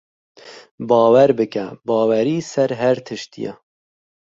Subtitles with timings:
[0.89, 3.53] Bawer bike, bawerî ser her tiştî ye.